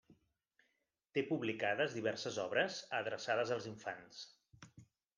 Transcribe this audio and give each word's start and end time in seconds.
Té 1.17 1.25
publicades 1.33 1.95
diverses 1.99 2.41
obres 2.47 2.81
adreçades 3.03 3.57
als 3.59 3.73
infants. 3.77 4.29